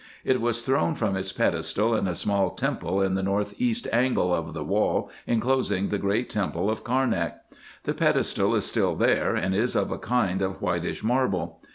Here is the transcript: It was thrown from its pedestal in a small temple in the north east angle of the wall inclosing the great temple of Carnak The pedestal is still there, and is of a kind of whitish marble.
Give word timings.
It 0.25 0.41
was 0.41 0.63
thrown 0.63 0.95
from 0.95 1.15
its 1.15 1.31
pedestal 1.31 1.93
in 1.93 2.07
a 2.07 2.15
small 2.15 2.49
temple 2.49 3.03
in 3.03 3.13
the 3.13 3.21
north 3.21 3.53
east 3.59 3.87
angle 3.93 4.33
of 4.33 4.55
the 4.55 4.63
wall 4.63 5.11
inclosing 5.27 5.89
the 5.89 5.99
great 5.99 6.27
temple 6.27 6.71
of 6.71 6.83
Carnak 6.83 7.35
The 7.83 7.93
pedestal 7.93 8.55
is 8.55 8.65
still 8.65 8.95
there, 8.95 9.35
and 9.35 9.53
is 9.53 9.75
of 9.75 9.91
a 9.91 9.99
kind 9.99 10.41
of 10.41 10.59
whitish 10.59 11.03
marble. 11.03 11.61